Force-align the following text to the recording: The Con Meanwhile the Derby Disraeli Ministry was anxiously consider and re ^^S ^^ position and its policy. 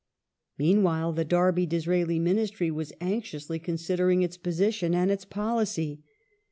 The 0.57 0.63
Con 0.63 0.67
Meanwhile 0.77 1.13
the 1.13 1.23
Derby 1.25 1.67
Disraeli 1.67 2.17
Ministry 2.17 2.71
was 2.71 2.91
anxiously 2.99 3.59
consider 3.59 4.09
and 4.09 4.19
re 4.21 4.27
^^S 4.27 4.37
^^ 4.39 4.41
position 4.41 4.95
and 4.95 5.11
its 5.11 5.25
policy. 5.25 6.01